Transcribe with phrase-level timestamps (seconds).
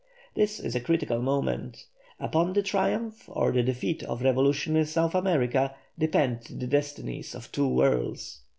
[0.33, 1.85] This is a critical moment:
[2.19, 7.51] upon the triumph or the defeat of revolution in South America depend the destinies of
[7.51, 8.39] two worlds.